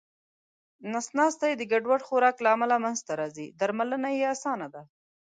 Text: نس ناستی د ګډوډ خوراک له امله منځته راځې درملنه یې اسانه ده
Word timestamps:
نس 0.91 1.07
ناستی 1.17 1.51
د 1.57 1.61
ګډوډ 1.71 2.01
خوراک 2.07 2.35
له 2.45 2.49
امله 2.55 2.75
منځته 2.83 3.11
راځې 3.21 3.45
درملنه 3.59 4.09
یې 4.17 4.25
اسانه 4.35 4.67
ده 4.73 4.81